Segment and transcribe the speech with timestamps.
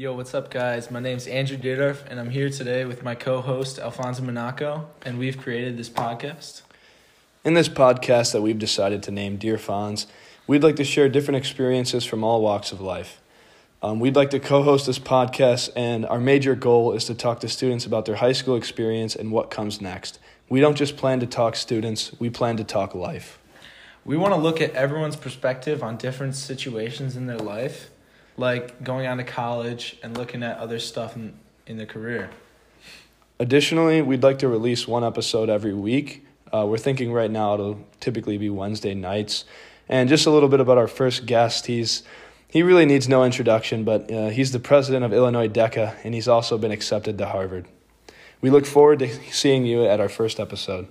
[0.00, 0.90] Yo, what's up, guys?
[0.90, 5.18] My name's Andrew Dierdorf, and I'm here today with my co host, Alfonso Monaco, and
[5.18, 6.62] we've created this podcast.
[7.44, 10.06] In this podcast that we've decided to name Dear Fonz,
[10.46, 13.20] we'd like to share different experiences from all walks of life.
[13.82, 17.40] Um, we'd like to co host this podcast, and our major goal is to talk
[17.40, 20.18] to students about their high school experience and what comes next.
[20.48, 23.38] We don't just plan to talk students, we plan to talk life.
[24.06, 27.90] We want to look at everyone's perspective on different situations in their life,
[28.40, 31.34] like going on to college and looking at other stuff in,
[31.66, 32.30] in career.
[33.38, 36.26] Additionally, we'd like to release one episode every week.
[36.52, 39.44] Uh, we're thinking right now it'll typically be Wednesday nights.
[39.88, 41.66] And just a little bit about our first guest.
[41.66, 42.02] He's
[42.48, 46.26] he really needs no introduction, but uh, he's the president of Illinois DECA, and he's
[46.26, 47.68] also been accepted to Harvard.
[48.40, 50.88] We look forward to seeing you at our first episode.